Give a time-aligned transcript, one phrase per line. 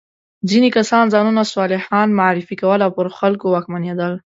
[0.49, 4.13] ځینې کسان ځانونه صالحان معرفي کول او پر خلکو واکمنېدل.